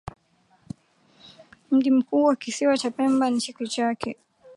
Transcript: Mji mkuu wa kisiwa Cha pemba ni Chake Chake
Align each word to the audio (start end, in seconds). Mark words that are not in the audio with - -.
Mji 1.71 1.91
mkuu 1.91 2.23
wa 2.23 2.35
kisiwa 2.35 2.77
Cha 2.77 2.91
pemba 2.91 3.29
ni 3.29 3.41
Chake 3.41 3.67
Chake 3.67 4.17